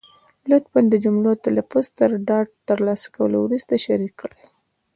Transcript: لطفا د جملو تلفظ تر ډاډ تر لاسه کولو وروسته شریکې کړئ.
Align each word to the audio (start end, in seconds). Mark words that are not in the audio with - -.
لطفا 0.49 0.79
د 0.89 0.93
جملو 1.03 1.31
تلفظ 1.45 1.85
تر 1.99 2.11
ډاډ 2.27 2.47
تر 2.67 2.77
لاسه 2.87 3.07
کولو 3.15 3.37
وروسته 3.41 3.73
شریکې 3.85 4.17
کړئ. 4.19 4.41